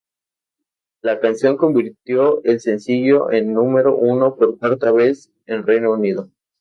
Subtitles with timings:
[1.03, 6.31] La canción convirtió el sencillo en número uno por cuarta vez en Reino Unido.